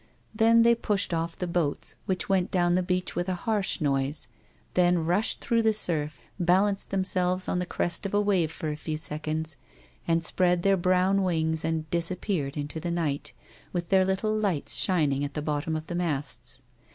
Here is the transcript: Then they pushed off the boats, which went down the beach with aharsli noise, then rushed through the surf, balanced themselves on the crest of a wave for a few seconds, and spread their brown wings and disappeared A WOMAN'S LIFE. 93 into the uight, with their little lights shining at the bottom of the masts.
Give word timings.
Then 0.33 0.63
they 0.63 0.73
pushed 0.73 1.13
off 1.13 1.37
the 1.37 1.45
boats, 1.45 1.93
which 2.07 2.27
went 2.27 2.49
down 2.49 2.73
the 2.73 2.81
beach 2.81 3.15
with 3.15 3.27
aharsli 3.27 3.81
noise, 3.81 4.27
then 4.73 5.05
rushed 5.05 5.41
through 5.41 5.61
the 5.61 5.73
surf, 5.75 6.19
balanced 6.39 6.89
themselves 6.89 7.47
on 7.47 7.59
the 7.59 7.67
crest 7.67 8.07
of 8.07 8.13
a 8.15 8.19
wave 8.19 8.51
for 8.51 8.69
a 8.71 8.75
few 8.75 8.97
seconds, 8.97 9.57
and 10.07 10.23
spread 10.23 10.63
their 10.63 10.75
brown 10.75 11.21
wings 11.21 11.63
and 11.63 11.87
disappeared 11.91 12.57
A 12.57 12.61
WOMAN'S 12.61 12.73
LIFE. 12.77 12.85
93 12.85 12.89
into 12.89 12.99
the 12.99 12.99
uight, 12.99 13.31
with 13.73 13.89
their 13.89 14.03
little 14.03 14.33
lights 14.35 14.73
shining 14.73 15.23
at 15.23 15.35
the 15.35 15.39
bottom 15.43 15.75
of 15.75 15.85
the 15.85 15.93
masts. 15.93 16.63